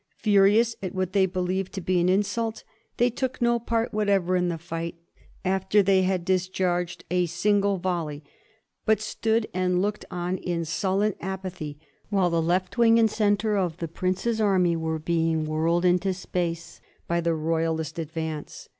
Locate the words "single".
7.27-7.77